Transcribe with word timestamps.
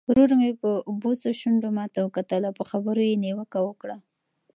ورور 0.09 0.31
مې 0.39 0.51
په 0.61 0.69
بوڅو 1.01 1.29
شونډو 1.39 1.69
ماته 1.77 1.99
وکتل 2.01 2.41
او 2.47 2.53
په 2.59 2.63
خبرو 2.69 3.01
یې 3.09 3.21
نیوکه 3.23 3.59
وکړه. 3.67 3.95